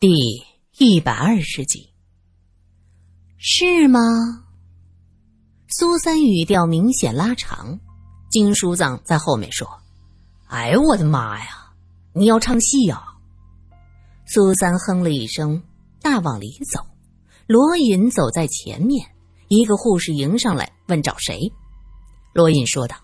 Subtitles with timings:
[0.00, 0.44] 第
[0.78, 1.92] 一百二十集，
[3.36, 3.98] 是吗？
[5.66, 7.80] 苏三语调明显拉长，
[8.30, 9.68] 金书藏在后面说
[10.46, 11.72] ：“哎呦我的妈呀，
[12.12, 13.02] 你要唱戏呀！”
[14.24, 15.60] 苏三哼了一声，
[16.00, 16.78] 大往里走。
[17.48, 19.04] 罗隐走在前面，
[19.48, 21.52] 一个护士迎上来问找谁。
[22.32, 22.94] 罗隐说道：“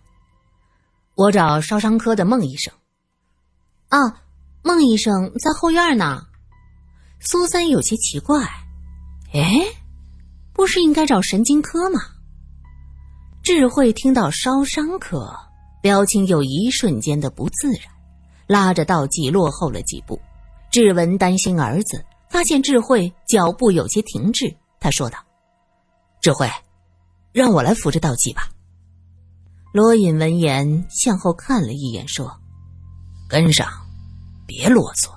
[1.17, 2.73] 我找烧伤科的孟医生。”
[3.91, 4.23] 啊，
[4.63, 6.29] 孟医生在后院呢。
[7.27, 8.45] 苏三有些奇怪，
[9.33, 9.43] 哎，
[10.53, 12.01] 不是应该找神经科吗？
[13.43, 15.35] 智慧听到烧伤科，
[15.81, 17.91] 表情有一瞬间的不自然，
[18.47, 20.21] 拉着道济落后了几步。
[20.71, 25.19] 志文担心儿子，发现智慧脚步有些停滞，他说道
[26.21, 26.47] ：“智慧，
[27.33, 28.51] 让我来扶着道济吧。”
[29.73, 32.31] 罗隐闻言向后看了一眼，说
[33.27, 33.67] ：“跟上，
[34.47, 35.11] 别啰嗦。”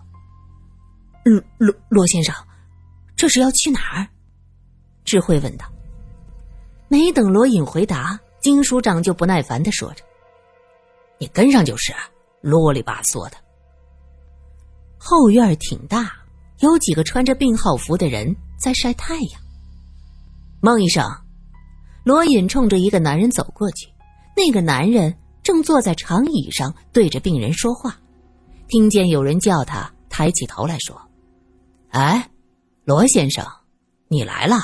[1.27, 2.34] 罗罗罗先生，
[3.16, 4.08] 这是要去哪儿？
[5.03, 5.66] 智慧问道。
[6.88, 10.03] 没等罗隐回答，金署长就不耐烦的说着
[11.19, 11.94] ：“你跟上就是，
[12.42, 13.38] 啰里吧嗦的。”
[14.97, 16.14] 后院挺大，
[16.59, 19.41] 有几个穿着病号服的人在晒太阳。
[20.62, 21.03] 孟医生，
[22.03, 23.88] 罗隐冲着一个男人走过去，
[24.36, 27.95] 那个男人正坐在长椅上对着病人说话，
[28.67, 31.00] 听见有人叫他，抬起头来说。
[31.90, 32.30] 哎，
[32.84, 33.46] 罗先生，
[34.08, 34.58] 你来了。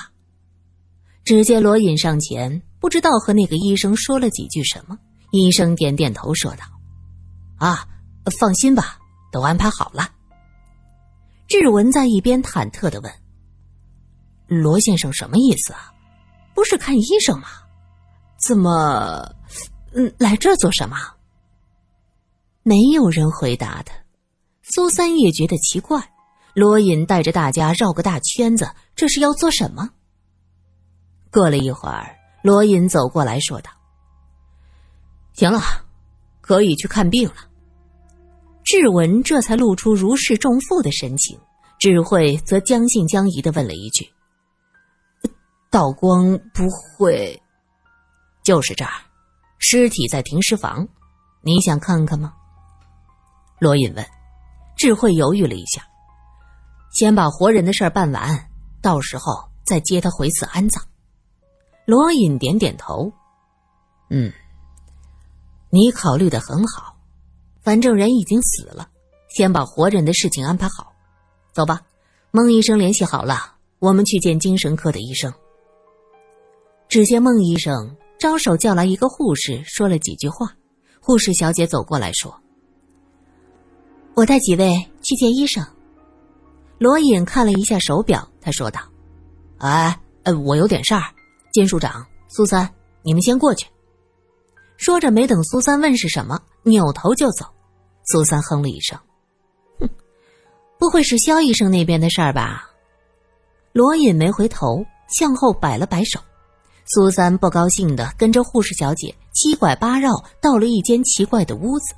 [1.24, 4.98] 只见罗隐上前，不知道和那个医生说了几句什么。
[5.32, 6.66] 医生点点头，说道
[7.58, 7.88] ：“啊，
[8.40, 9.00] 放心吧，
[9.32, 10.10] 都安排好了。”
[11.48, 13.12] 志文在一边忐忑的问
[14.48, 15.92] ：“罗先生什么意思啊？
[16.54, 17.48] 不是看医生吗？
[18.38, 19.34] 怎么，
[19.94, 20.98] 嗯，来这做什么？”
[22.62, 23.94] 没有人回答他。
[24.62, 26.13] 苏三也觉得奇怪。
[26.54, 29.90] 罗隐带着大家绕个大圈子，这是要做什么？
[31.32, 33.72] 过了一会儿，罗隐走过来说道
[35.34, 35.60] ：“行了，
[36.42, 37.36] 可以去看病了。”
[38.64, 41.40] 志文这才露出如释重负的神情，
[41.80, 44.08] 智慧则将信将疑的问了一句
[45.72, 47.42] ：“道光不会？
[48.44, 48.92] 就是这儿，
[49.58, 50.88] 尸体在停尸房，
[51.42, 52.34] 你想看看吗？”
[53.60, 54.06] 罗隐问。
[54.76, 55.84] 智慧犹豫了一下。
[56.94, 58.50] 先把活人的事儿办完，
[58.82, 59.34] 到时候
[59.66, 60.84] 再接他回寺安葬。
[61.86, 63.12] 罗隐点点头，
[64.10, 64.32] 嗯，
[65.70, 66.96] 你考虑的很好，
[67.62, 68.88] 反正人已经死了，
[69.36, 70.94] 先把活人的事情安排好。
[71.52, 71.82] 走吧，
[72.32, 75.34] 孟医生联系好了，我们去见精神科的医生。
[76.88, 80.56] 只见孟医生招手叫来一个护士，说了几句话。
[81.02, 82.34] 护士小姐走过来说
[84.16, 85.66] ：“我带几位去见医生。”
[86.78, 88.82] 罗隐看了一下手表，他说道
[89.60, 91.04] ：“哎，呃，我有点事儿。
[91.54, 92.70] 金署长、苏三，
[93.04, 93.68] 你们先过去。”
[94.76, 97.46] 说着，没等苏三问是什么，扭头就走。
[98.12, 99.00] 苏三哼了一声
[99.80, 99.90] ：“哼，
[100.78, 102.70] 不会是肖医生那边的事儿吧？”
[103.72, 106.20] 罗隐没回头，向后摆了摆手。
[106.86, 111.96] 苏三不高兴的跟着护士小姐七拐八绕到了一间奇怪的屋子。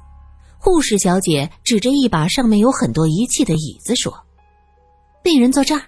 [0.59, 4.25] 护士小姐指着一把上面有很多仪器的椅子说。
[5.25, 5.81] 病人坐这儿。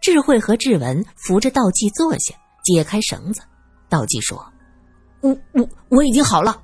[0.00, 2.34] 智慧和志文扶着道济坐下，
[2.64, 3.40] 解开绳子。
[3.88, 4.44] 道济说
[5.22, 6.60] ：“我我我已经好了。”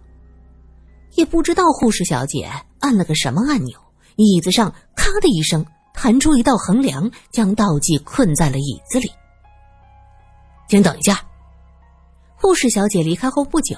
[1.14, 2.50] 也不知道护士小姐
[2.80, 3.78] 按了个什么按钮，
[4.16, 5.64] 椅子上咔的一声
[5.94, 9.08] 弹出一道横梁，将道济困在了椅子里。
[10.68, 11.24] 请等一下。
[12.34, 13.76] 护士小姐离开后不久，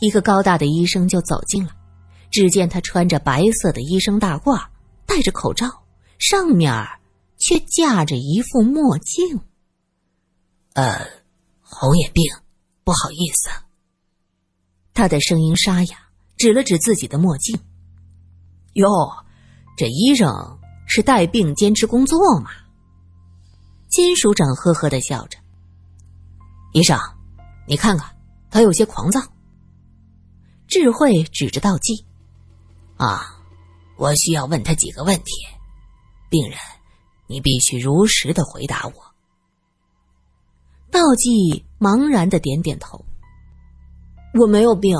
[0.00, 1.70] 一个高大的医生就走进来。
[2.30, 4.58] 只见他穿着白色的医生大褂，
[5.04, 5.66] 戴着口罩，
[6.18, 6.72] 上面。
[7.48, 9.40] 却架着一副墨镜。
[10.74, 11.00] 呃，
[11.62, 12.22] 红眼病，
[12.84, 13.48] 不好意思。
[14.92, 15.96] 他的声音沙哑，
[16.36, 17.58] 指了指自己的墨镜。
[18.74, 18.86] 哟，
[19.78, 20.28] 这医生
[20.86, 22.50] 是带病坚持工作吗？
[23.88, 25.38] 金署长呵呵的笑着。
[26.74, 27.00] 医生，
[27.66, 28.14] 你看看，
[28.50, 29.22] 他有些狂躁。
[30.66, 32.04] 智慧指着道济
[32.98, 33.42] ：“啊，
[33.96, 35.32] 我需要问他几个问题，
[36.28, 36.58] 病人。”
[37.28, 38.92] 你必须如实的回答我。
[40.90, 43.04] 道济茫然的点点头。
[44.34, 44.96] 我没有病，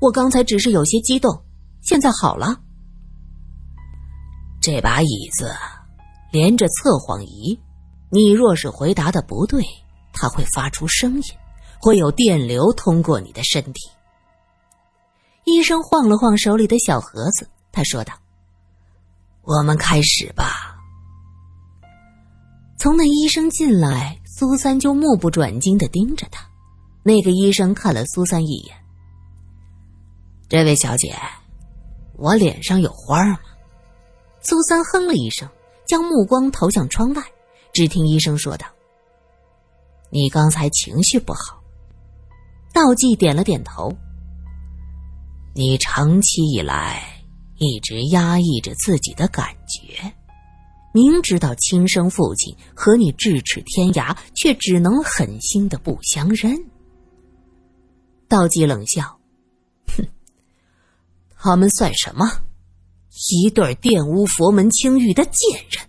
[0.00, 1.42] 我刚才只是有些激动，
[1.80, 2.60] 现在好了。
[4.60, 5.54] 这把椅子
[6.30, 7.58] 连着测谎仪，
[8.10, 9.64] 你若是回答的不对，
[10.12, 11.22] 它会发出声音，
[11.80, 13.88] 会有电流通过你的身体。
[15.44, 18.12] 医生晃了晃手里的小盒子，他说道
[19.42, 20.52] ：“我们开始吧。”
[22.80, 26.42] 从那医生进来，苏三就目不转睛的盯着他。
[27.02, 28.74] 那个医生看了苏三一眼
[30.48, 31.14] ：“这位小姐，
[32.16, 33.38] 我脸上有花吗？”
[34.40, 35.46] 苏三哼了一声，
[35.86, 37.22] 将目光投向窗外。
[37.74, 38.66] 只听医生说道
[40.08, 41.62] ：“你刚才情绪不好。”
[42.72, 43.94] 道济点了点头。
[45.54, 47.02] 你长期以来
[47.58, 50.10] 一直压抑着自己的感觉，
[50.92, 56.56] 明知道亲生父亲和你咫尺天涯，却只能狠心的不相认。
[58.28, 59.20] 道济冷笑
[59.96, 60.04] ：“哼，
[61.36, 62.28] 他们算什么？
[63.32, 65.88] 一对玷污佛门清誉的贱人！”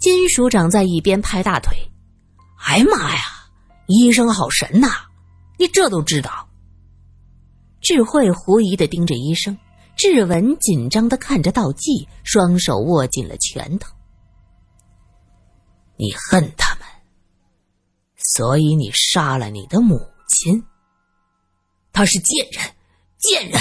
[0.00, 1.76] 金署长在一边拍大腿
[2.66, 3.20] ：“哎妈呀，
[3.86, 4.88] 医生好神呐！
[5.58, 6.48] 你这都知道。”
[7.80, 9.56] 智慧狐疑的盯着医生，
[9.96, 13.90] 志文紧张的看着道济，双手握紧了拳头。
[15.96, 16.86] 你恨他们，
[18.16, 19.98] 所以你杀了你的母
[20.28, 20.62] 亲。
[21.92, 22.62] 他是贱人，
[23.16, 23.58] 贱人。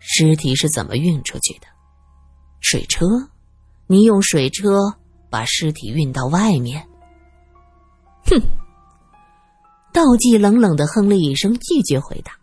[0.00, 1.66] 尸体是怎么运出去的？
[2.60, 3.06] 水车？
[3.86, 4.96] 你用水车
[5.30, 6.88] 把尸体运到外面？
[8.24, 8.40] 哼！
[9.92, 12.37] 道济冷冷的哼了一声，拒绝回答。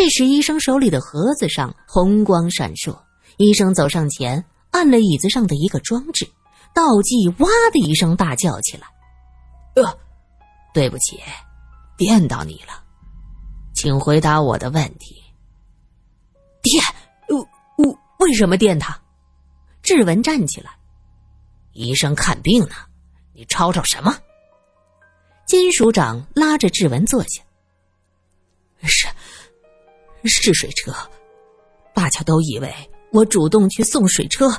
[0.00, 2.98] 这时，医生手里的盒子上红光闪烁。
[3.36, 6.26] 医生走上前，按了椅子上的一个装置。
[6.72, 8.86] 道济哇的一声大叫起来
[9.76, 9.98] ：“呃，
[10.72, 11.20] 对不起，
[11.98, 12.82] 电到你了，
[13.74, 15.22] 请回答我的问题。”
[16.64, 16.82] 电？
[17.28, 17.46] 我
[17.76, 18.98] 我为什么电他？
[19.82, 20.70] 志文站起来
[21.76, 22.74] ：“医生看病呢，
[23.34, 24.16] 你吵吵什么？”
[25.46, 27.42] 金署长拉着志文坐下
[28.84, 29.06] ：“是。”
[30.24, 30.92] 是水车，
[31.94, 32.72] 大家都以为
[33.12, 34.50] 我主动去送水车。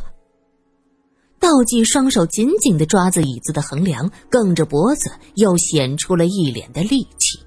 [1.40, 7.44] 道济双手紧紧的抓着椅子的横梁，梗着脖子，又显出了一脸的戾气。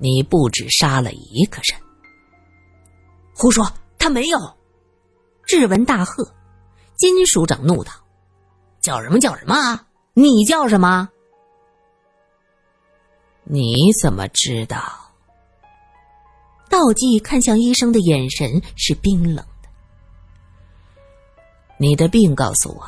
[0.00, 1.80] 你不止杀了一个人，
[3.32, 4.38] 胡说，他没有！
[5.46, 6.28] 志文大喝，
[6.96, 7.92] 金署长怒道
[8.82, 9.80] ：“叫什么叫什么？
[10.14, 11.08] 你叫什么？
[13.44, 14.82] 你怎么知道？”
[16.74, 19.68] 道济看向医生的眼神是冰冷的。
[21.78, 22.84] 你的病告诉我，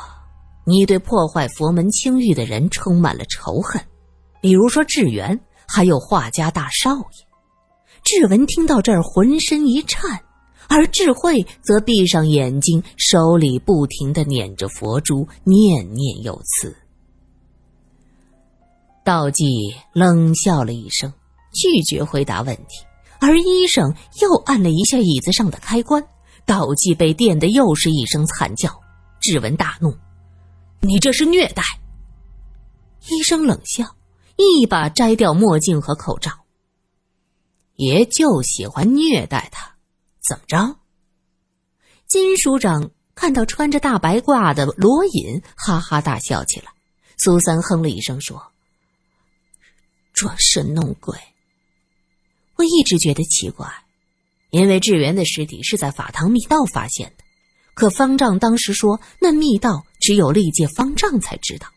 [0.65, 3.81] 你对破坏佛门清誉的人充满了仇恨，
[4.41, 5.38] 比如说智源，
[5.69, 7.27] 还有画家大少爷。
[8.03, 10.21] 志文听到这儿，浑身一颤，
[10.69, 16.75] 而智慧则闭上眼睛，手里不停的捻着佛珠，念念有词。
[19.05, 19.44] 道济
[19.93, 21.12] 冷笑了一声，
[21.55, 22.85] 拒绝回答问题。
[23.21, 26.03] 而医生又按了一下椅子上的开关，
[26.45, 28.71] 道济被电的又是一声惨叫。
[29.21, 29.97] 志文大怒
[30.81, 31.63] ：“你这是虐待！”
[33.11, 33.85] 医生冷笑，
[34.37, 36.31] 一把摘掉墨镜和口罩。
[37.77, 39.75] 爷就喜欢虐待他，
[40.27, 40.77] 怎么着？
[42.07, 46.73] 金署长看到穿着大白褂的罗隐，哈哈大笑起来。
[47.19, 48.41] 苏三哼了一声说
[50.12, 51.19] ：“装神弄鬼。”
[52.56, 53.70] 我一直觉得奇怪，
[54.50, 57.25] 因为智源的尸体是在法堂密道发现的，
[57.75, 61.69] 可方丈当时说那密道只有历届方丈才知道。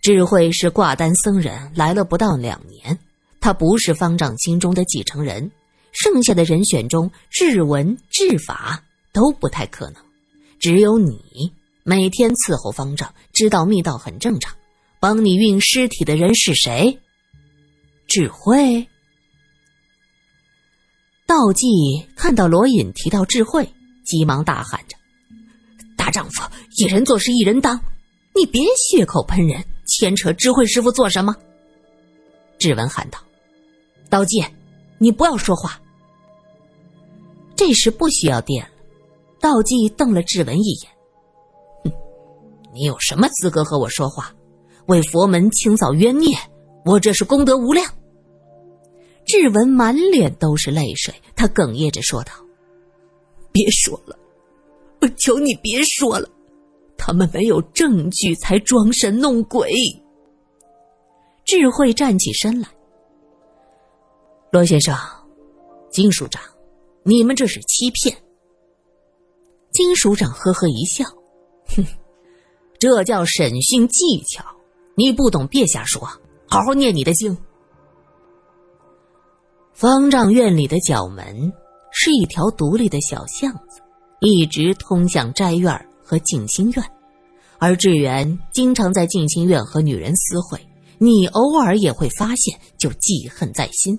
[0.00, 2.98] 智慧是挂单僧人，来了不到两年，
[3.40, 5.50] 他不是方丈心中的继承人，
[5.92, 9.96] 剩下的人选中，智文、智法都不太可能，
[10.60, 11.52] 只有你
[11.82, 14.54] 每天伺候方丈，知道密道很正常。
[15.00, 16.98] 帮你运尸体的人是谁？
[18.06, 18.86] 智慧。
[21.26, 21.66] 道济
[22.14, 23.68] 看到罗隐提到智慧，
[24.04, 24.96] 急忙大喊着
[25.98, 26.42] ：“大丈夫
[26.76, 27.80] 一人做事一人当，
[28.34, 31.34] 你别血口喷人，牵扯智慧师傅做什么？”
[32.58, 33.18] 志文喊道
[34.08, 34.44] ：“道济，
[34.98, 35.80] 你不要说话。”
[37.56, 38.70] 这时不需要电了。
[39.40, 40.90] 道济瞪了志文一眼
[41.84, 41.92] ：“哼，
[42.72, 44.32] 你有什么资格和我说话？
[44.86, 46.38] 为佛门清扫冤孽，
[46.84, 47.84] 我这是功德无量。”
[49.26, 52.32] 志文满脸都是泪水，他哽咽着说道
[53.50, 54.16] ：“别说了，
[55.00, 56.28] 我求你别说了，
[56.96, 59.72] 他们没有证据才装神弄鬼。”
[61.44, 62.68] 智慧站起身来
[64.52, 64.96] ：“罗先生，
[65.90, 66.40] 金署长，
[67.02, 68.16] 你们这是欺骗。”
[69.72, 71.04] 金署长呵呵一笑
[71.76, 71.84] ：“哼，
[72.78, 74.44] 这叫审讯技巧，
[74.96, 76.08] 你不懂别瞎说，
[76.48, 77.36] 好好念你的经。”
[79.78, 81.52] 方丈院里的角门
[81.92, 83.82] 是一条独立的小巷子，
[84.20, 85.70] 一直通向斋院
[86.02, 86.82] 和静心院。
[87.58, 90.58] 而志远经常在静心院和女人私会，
[90.96, 93.98] 你偶尔也会发现，就记恨在心。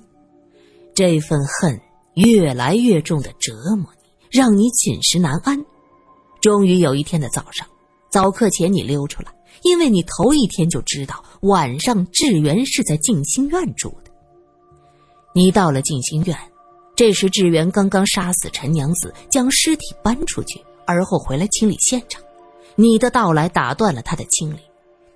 [0.95, 1.79] 这份恨
[2.15, 5.63] 越来越重的折磨你，让你寝食难安。
[6.41, 7.67] 终于有一天的早上，
[8.11, 9.31] 早课前你溜出来，
[9.61, 14.06] 因为你头一天就知道晚上志远是在静心院住的。
[15.37, 16.35] 你到了静心院，
[16.95, 22.19] 这时志远刚刚杀死陈娘子，将尸体搬出去，而后回来清理现场。
[22.75, 24.57] 你的到来打断了他的清理，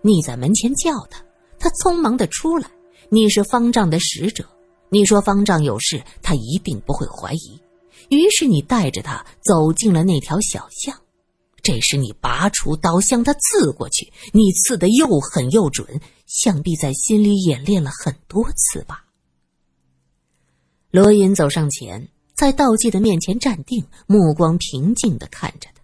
[0.04, 1.26] 你在门前叫他，
[1.58, 2.70] 他匆忙的出来。
[3.10, 4.48] 你是方丈的使者，
[4.90, 7.60] 你说方丈有事，他一定不会怀疑。
[8.10, 10.96] 于是你带着他走进了那条小巷。
[11.64, 19.04] 这时你拔出刀向他刺过去，你刺得又狠又准，想必在心里演练了很多次吧。
[20.92, 25.82] 罗隐走上前，在道济的面前站定，目光平静的看着他。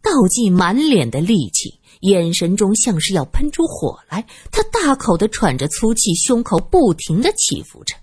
[0.00, 4.24] 道济满脸的戾气，眼神中像是要喷出火来。
[4.52, 7.96] 他大口的喘着粗气，胸口不停的起伏着。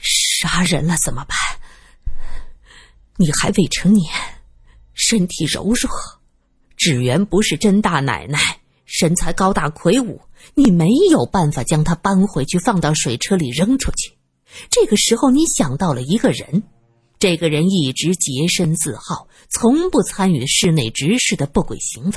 [0.00, 1.36] 杀人了怎么办？
[3.16, 4.08] 你还未成年，
[4.92, 5.90] 身体柔弱，
[6.76, 8.38] 芷媛不是真大奶奶，
[8.84, 10.20] 身材高大魁梧，
[10.54, 14.12] 你没有办法将它搬回去，放到水车里扔出去。
[14.70, 16.62] 这个时候，你想到了一个人。
[17.18, 22.12] 这个人一直洁身自好，从不参与室内执事的不轨行为。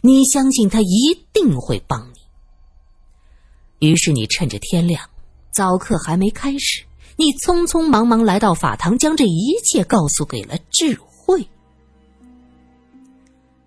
[0.00, 3.88] 你相信他一定会帮你。
[3.88, 5.10] 于是你趁着天亮，
[5.52, 6.84] 早课还没开始，
[7.16, 11.48] 你匆匆忙忙来到法堂，将这一切告诉给了智慧。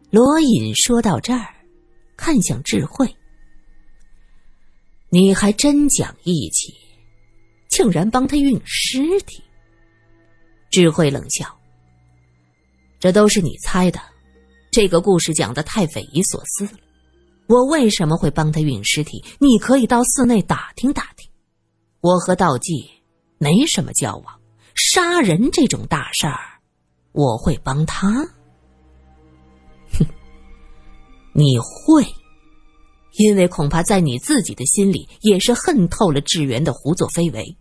[0.10, 1.48] 罗隐说到这儿，
[2.16, 3.14] 看向智慧
[5.10, 6.74] ：“你还真讲义气，
[7.70, 9.44] 竟然帮他运尸体。”
[10.70, 11.58] 智慧冷笑
[13.00, 14.00] ：“这都是你猜的，
[14.72, 16.72] 这个故事讲的太匪夷所思了。
[17.48, 19.24] 我为什么会帮他运尸体？
[19.40, 21.30] 你可以到寺内打听打听。
[22.02, 22.90] 我和道济
[23.38, 24.40] 没什么交往，
[24.76, 26.60] 杀人这种大事儿，
[27.14, 28.10] 我会帮他？
[29.94, 30.06] 哼，
[31.34, 32.04] 你会，
[33.18, 37.58] 因为恐怕在你自己的心里也是恨透了志源的胡作非为。”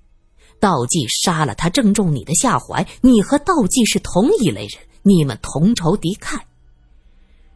[0.58, 2.86] 道济杀了他，正中你的下怀。
[3.02, 6.40] 你和道济是同一类人，你们同仇敌忾。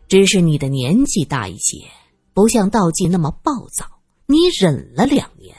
[0.06, 1.86] 只是你的年纪大一些，
[2.34, 3.86] 不像道济那么暴躁。
[4.26, 5.56] 你忍了两年，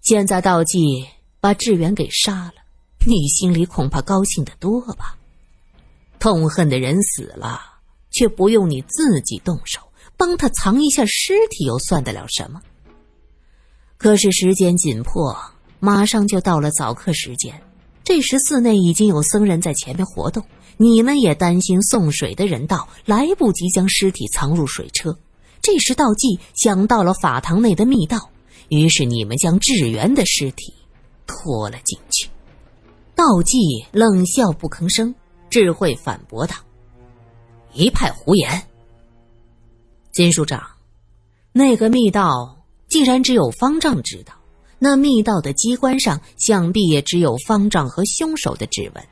[0.00, 1.06] 现在道济
[1.40, 2.54] 把志远给杀了，
[3.06, 5.18] 你心里恐怕高兴的多吧？
[6.18, 7.60] 痛恨的人死了，
[8.10, 9.80] 却不用你自己动手
[10.16, 12.60] 帮他藏一下尸体，又算得了什么？
[13.96, 15.36] 可是时间紧迫。
[15.84, 17.60] 马上就到了早课时间，
[18.04, 20.44] 这时寺内已经有僧人在前面活动。
[20.76, 25.18] 你们也担心送水的人到，来不及将尸体藏入水车。
[25.60, 28.30] 这时道济想到了法堂内的密道，
[28.68, 30.72] 于是你们将智源的尸体
[31.26, 32.28] 拖了进去。
[33.16, 33.58] 道济
[33.90, 35.12] 冷笑不吭声，
[35.50, 36.54] 智慧反驳道
[37.74, 38.62] ：“一派胡言。
[40.12, 40.62] 金署长，
[41.52, 44.34] 那个密道既然只有方丈知道。”
[44.84, 49.04] 那密道的机关上，想必也只有方丈和凶手的指纹。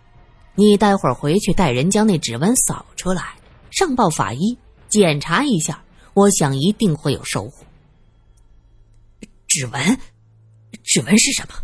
[0.56, 3.36] 你待会儿回去带人将那指纹扫出来，
[3.70, 5.80] 上报法医检查一下，
[6.12, 7.64] 我想一定会有收获。
[9.46, 9.96] 指纹，
[10.82, 11.54] 指纹是什么？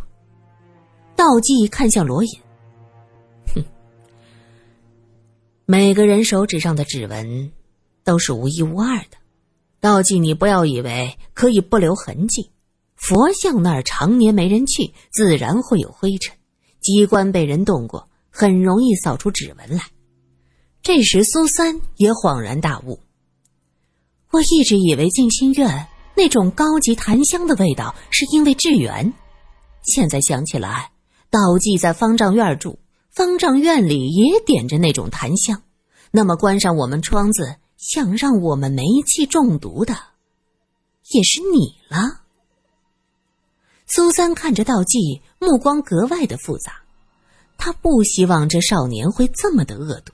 [1.16, 2.31] 道济看向罗隐，
[3.57, 3.64] 哼，
[5.64, 7.50] 每个人手指上的指纹
[8.05, 9.16] 都是独一无二的。
[9.87, 12.50] 道济，你不要以为可以不留痕迹。
[12.97, 16.35] 佛像那儿常年没人去，自然会有灰尘。
[16.81, 19.85] 机关被人动过，很容易扫出指纹来。
[20.83, 22.99] 这时苏三也恍然大悟：
[24.33, 29.12] 我一直以为静心院那种高级檀香的味道是因为致远，
[29.85, 30.90] 现在想起来，
[31.31, 32.81] 道济在方丈院住，
[33.12, 35.62] 方丈院里也点着那种檀香。
[36.11, 39.95] 那么关上我们窗子，想让我们煤气中毒的，
[41.12, 42.23] 也是你了。
[43.87, 46.83] 苏三看着道济，目光格外的复杂。
[47.59, 50.12] 他不希望这少年会这么的恶毒。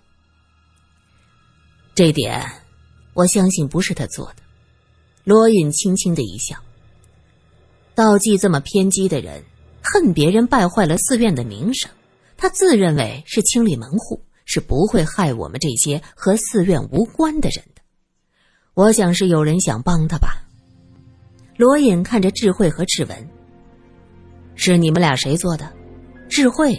[1.94, 2.62] 这点，
[3.14, 4.36] 我相信不是他做的。
[5.24, 6.56] 罗隐轻轻的一笑。
[7.94, 9.44] 道济这么偏激的人，
[9.82, 11.90] 恨别人败坏了寺院的名声，
[12.36, 17.82] 他自认为是清理门户，是不会害我们这些和寺院无关的人的。
[18.74, 20.46] 我想是有人想帮他吧。
[21.56, 23.28] 罗隐看着智慧和志文。
[24.54, 25.72] 是你们俩谁做的？
[26.28, 26.78] 智慧，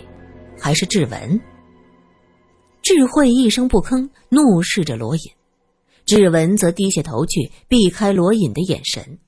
[0.59, 1.39] 还是志文？
[2.81, 5.21] 智慧一声不吭，怒视着罗隐。
[6.05, 9.19] 志文则低下头去，避开罗隐的眼神。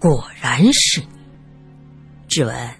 [0.00, 1.06] 果然是你，
[2.26, 2.70] 志文，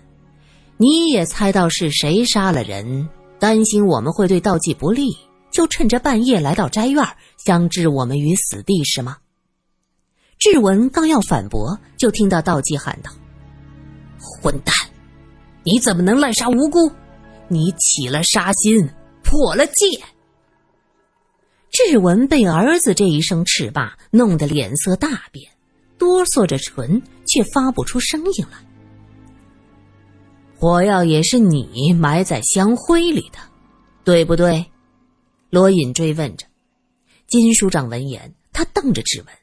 [0.76, 3.08] 你也猜到是谁杀了人，
[3.42, 5.18] 担心我们会对道济不利，
[5.50, 7.04] 就趁着半夜来到斋院，
[7.44, 9.16] 想置我们于死地，是吗？
[10.38, 13.10] 志文刚要反驳，就听到道济喊道
[14.16, 14.72] ：“混蛋，
[15.64, 16.88] 你怎么能滥杀无辜？
[17.48, 18.88] 你起了杀心，
[19.24, 19.86] 破了戒！”
[21.72, 25.50] 志文被儿子这一声斥骂弄得脸色大变，
[25.98, 28.58] 哆嗦着唇，却发不出声音来。
[30.62, 33.38] 火药也是你埋在香灰里的，
[34.04, 34.64] 对不对？
[35.50, 36.46] 罗隐追问着。
[37.26, 39.34] 金署长闻言，他瞪着质问。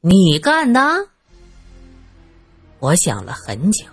[0.00, 0.80] 你干的？
[2.78, 3.84] 我想了很久。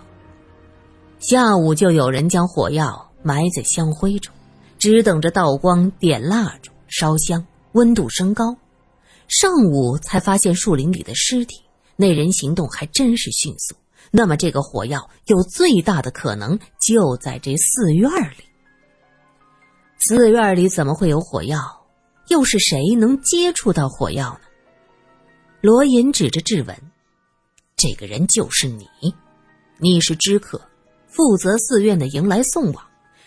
[1.18, 4.32] 下午就有人将火药埋在香灰中，
[4.78, 8.56] 只等着道光点蜡烛烧香，温度升高。
[9.26, 11.60] 上午才发现树林里的尸体，
[11.96, 13.74] 那人行动还真是迅速。
[14.10, 18.44] 那么这个火药有最大的可能就在这寺院里。
[19.98, 21.58] 寺院里怎么会有火药？
[22.28, 24.40] 又是谁能接触到火药呢？
[25.60, 26.76] 罗隐指着质问
[27.76, 28.86] ：“这个人就是你，
[29.78, 30.60] 你是知客，
[31.06, 32.84] 负责寺院的迎来送往。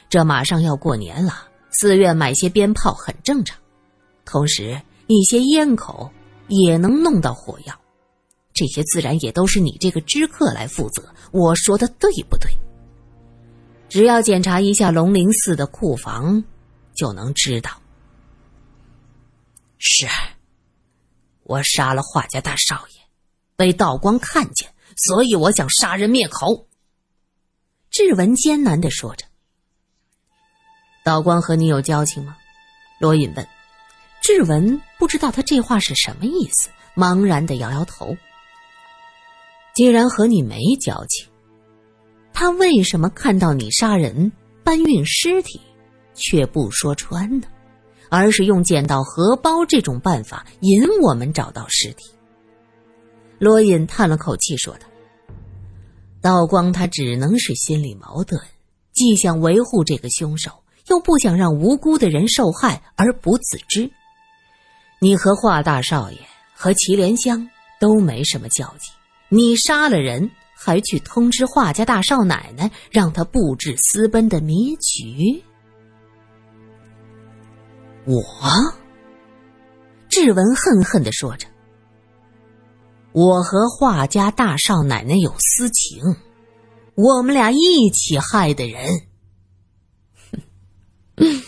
[0.09, 3.59] 这马上要过年了，寺院买些鞭炮很正常，
[4.25, 6.09] 同时一些烟口
[6.47, 7.79] 也能弄到火药，
[8.53, 11.13] 这些自然也都是你这个知客来负责。
[11.31, 12.51] 我说的对不对？
[13.89, 16.43] 只要检查一下龙陵寺的库房，
[16.95, 17.71] 就能知道。
[19.77, 20.07] 是。”
[21.45, 23.01] 我杀了华家大少爷，
[23.57, 26.67] 被道光看见，所以我想杀人灭口。
[27.91, 29.25] 志文艰难的说着。
[31.03, 32.37] 道光和你有交情吗？
[32.99, 33.45] 罗隐问。
[34.21, 38.15] 志文不知道他这话是什么意思，茫然的摇摇头。
[39.75, 41.27] 既然和你没交情，
[42.31, 44.31] 他为什么看到你杀人、
[44.63, 45.59] 搬运尸体，
[46.13, 47.47] 却不说穿呢？
[48.09, 52.11] 而是用捡到荷包这种办法引我们找到尸体。
[53.39, 54.85] 罗隐叹了口气说道
[56.21, 58.39] ：“道光他只能是心里矛盾，
[58.93, 60.51] 既想维护这个凶手，
[60.89, 63.89] 又不想让无辜的人受害而不自知。
[64.99, 66.17] 你和华大少爷
[66.53, 68.91] 和祁连香都没什么交集，
[69.33, 75.43] 你杀了人，还去通知华家大少奶奶，让他布置私奔的迷局。”
[78.05, 78.21] 我，
[80.07, 81.47] 志文恨恨的说着
[83.11, 86.03] ：“我和华家大少奶奶有私情，
[86.93, 89.01] 我们俩一起害的人。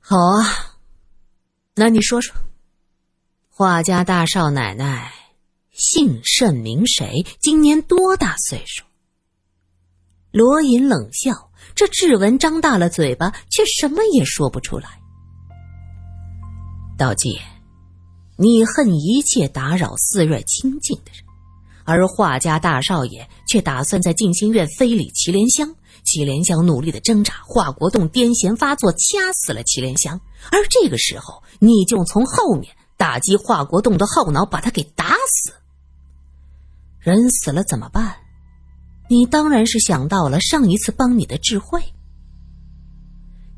[0.00, 0.74] 好啊，
[1.76, 2.34] 那你说说，
[3.50, 5.12] 华家大少奶奶
[5.80, 7.24] 姓甚名谁？
[7.40, 8.84] 今年多大岁数？”
[10.30, 15.00] 罗隐冷笑，这志文张大了嘴巴，却什么也说不出来。
[16.96, 17.40] 道济，
[18.36, 21.24] 你恨一切打扰寺院清净的人，
[21.84, 25.74] 而华家大少爷却打算在静心院非礼祁连香。
[26.04, 30.18] 祁连香努力的挣扎，华国栋癫痫发作，掐死了祁连香。
[30.50, 35.52] 而这个时候，你就从后面打击华国栋的后脑，把他给打死。
[37.00, 38.14] 人死了怎么办？
[39.08, 41.82] 你当然是想到了上一次帮你的智慧。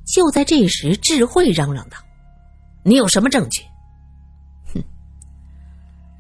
[0.07, 1.99] 就在这时，智慧嚷嚷道。
[2.85, 3.63] 你有什么证据？
[4.73, 4.83] 哼！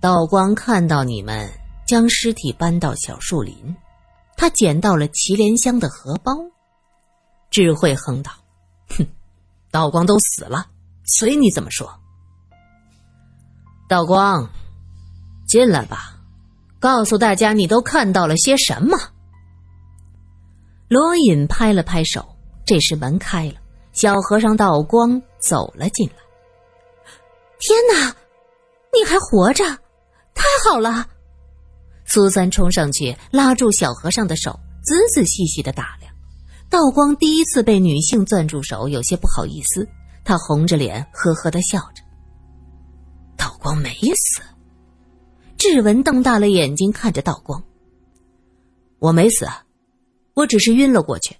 [0.01, 1.51] 道光看到你们
[1.87, 3.75] 将尸体搬到小树林，
[4.37, 6.33] 他捡到了祁连香的荷包。
[7.51, 8.31] 智慧哼道
[8.97, 9.07] ：“哼，
[9.71, 10.67] 道光都死了，
[11.05, 11.93] 随你怎么说。”
[13.89, 14.49] 道光，
[15.47, 16.12] 进来吧，
[16.83, 18.99] 告诉大家你都看到了些什么。
[20.89, 22.27] 罗隐拍了拍手，
[22.67, 23.55] 这时门开了，
[23.93, 26.15] 小和尚道光走了进来。
[27.61, 28.13] 天哪，
[28.93, 29.65] 你还活着，
[30.35, 31.07] 太好了！
[32.05, 36.13] 苏三冲上去拉住小和尚的手，仔仔细细的打量。
[36.69, 39.89] 道光第一次被女性攥住手，有些不好意思，
[40.25, 42.03] 他红着脸呵呵的笑着。
[43.37, 44.43] 道光没死。
[45.63, 47.63] 志文瞪大了眼睛看着道光
[48.99, 49.47] ：“我没死，
[50.35, 51.37] 我只是晕了过去。”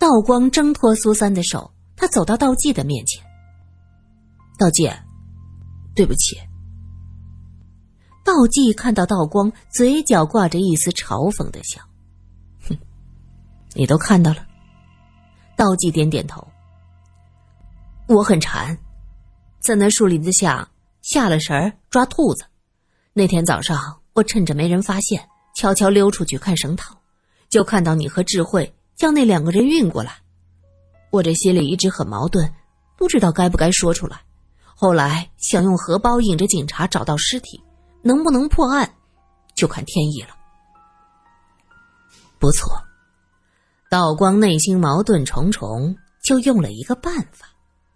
[0.00, 3.22] 道光挣脱苏三的手，他走到道济的面前。
[4.58, 4.90] 道济，
[5.94, 6.38] 对不起。
[8.24, 11.82] 道济看到道光，嘴角挂着一丝嘲讽的笑，
[12.66, 12.78] 哼，
[13.74, 14.46] 你都看到了。
[15.54, 16.48] 道济点点头。
[18.08, 18.78] 我很馋，
[19.60, 20.66] 在那树林子下
[21.02, 22.46] 下了神儿抓兔子。
[23.14, 26.96] 那天早上，我趁着没人发现，悄悄溜出去看绳套，
[27.50, 30.16] 就看到你和智慧将那两个人运过来。
[31.10, 32.50] 我这心里一直很矛盾，
[32.96, 34.22] 不知道该不该说出来。
[34.74, 37.62] 后来想用荷包引着警察找到尸体，
[38.00, 38.90] 能不能破案，
[39.54, 40.34] 就看天意了。
[42.38, 42.72] 不错，
[43.90, 45.94] 道光内心矛盾重重，
[46.24, 47.46] 就用了一个办法。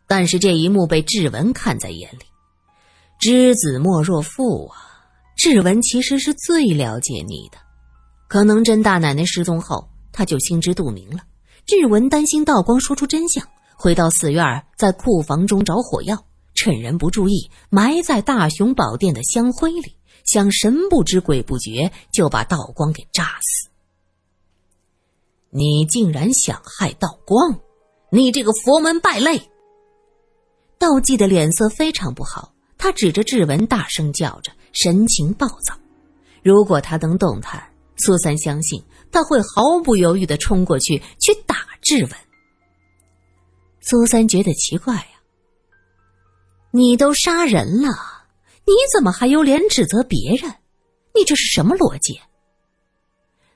[0.06, 2.26] 但是这一幕被志文看在眼里，
[3.18, 4.92] 知子莫若父啊！
[5.36, 7.58] 志文其实是最了解你的，
[8.26, 11.18] 可能甄大奶奶失踪后，他就心知肚明了。
[11.66, 13.46] 志文担心道光说出真相，
[13.76, 23.68] 回到寺院，在库房中找火药，趁人不注意埋在大雄宝殿的香灰里，想神不知鬼不觉就把道光给炸死。
[25.50, 27.60] 你竟然想害道光，
[28.10, 29.50] 你这个佛门败类！
[30.78, 35.74] 道济的脸色非常不好，他指着志文大声叫着，神情暴躁。
[36.42, 42.10] 如果他能动弹，苏三相信他会毫不犹豫的冲过去去打志文。
[43.80, 45.06] 苏三觉得奇怪呀，
[46.72, 47.88] 你都杀人了，
[48.66, 50.54] 你怎么还有脸指责别人？
[51.14, 52.20] 你这是什么逻辑？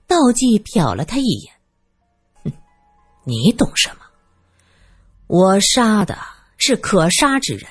[0.06, 1.52] 道济瞟了他一眼，
[2.44, 2.52] 哼，
[3.24, 4.06] 你懂什么？
[5.26, 6.16] 我杀的。
[6.62, 7.66] 是可杀之人，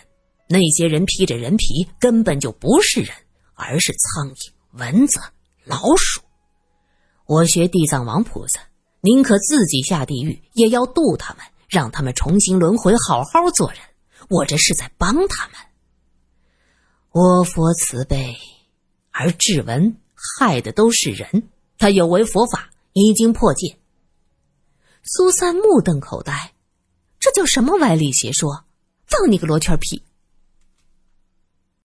[0.47, 3.15] 那些人披着人皮，根本就不是人，
[3.59, 5.19] 而是苍蝇、蚊子、
[5.65, 6.21] 老鼠。
[7.25, 8.61] 我学地藏王菩萨，
[9.01, 13.79] 宁可自己下地狱，也要渡他们，让他们重新轮回，好好做人。
[14.29, 15.55] 我这是在帮他们。
[17.11, 18.37] 我佛慈悲，
[19.11, 19.97] 而志文
[20.39, 23.77] 害的都是人，他有违佛法，已经破戒。
[25.03, 26.53] 苏三目瞪口呆，
[27.19, 28.63] 这叫什么歪理邪说？
[29.05, 30.03] 放你个罗圈屁！